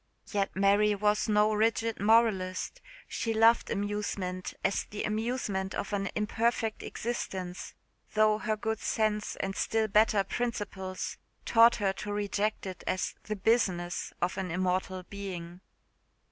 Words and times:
Yet 0.31 0.55
Mary 0.55 0.95
was 0.95 1.29
no 1.29 1.53
rigid 1.53 1.99
moralist. 1.99 2.81
She 3.07 3.35
loved 3.35 3.69
amusement 3.69 4.55
as 4.63 4.85
the 4.85 5.03
amusement 5.03 5.75
of 5.75 5.93
an 5.93 6.09
imperfect 6.15 6.81
existence, 6.81 7.75
though 8.15 8.39
her 8.39 8.57
good 8.57 8.79
sense 8.79 9.35
and 9.35 9.55
still 9.55 9.87
better 9.87 10.23
principles 10.23 11.19
taught 11.45 11.75
her 11.75 11.93
to 11.93 12.11
reject 12.11 12.65
it 12.65 12.83
as 12.87 13.13
the 13.25 13.35
business 13.35 14.11
of 14.23 14.39
an 14.39 14.49
immortal 14.49 15.03
being. 15.03 15.61